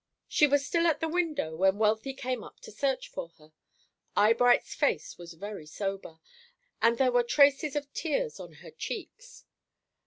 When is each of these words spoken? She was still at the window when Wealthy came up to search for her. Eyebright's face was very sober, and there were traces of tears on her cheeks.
She 0.27 0.47
was 0.47 0.65
still 0.65 0.87
at 0.87 0.99
the 0.99 1.07
window 1.07 1.55
when 1.55 1.77
Wealthy 1.77 2.15
came 2.15 2.43
up 2.43 2.59
to 2.61 2.71
search 2.71 3.07
for 3.07 3.29
her. 3.37 3.53
Eyebright's 4.15 4.73
face 4.73 5.19
was 5.19 5.33
very 5.35 5.67
sober, 5.67 6.17
and 6.81 6.97
there 6.97 7.11
were 7.11 7.21
traces 7.21 7.75
of 7.75 7.93
tears 7.93 8.39
on 8.39 8.53
her 8.65 8.71
cheeks. 8.71 9.45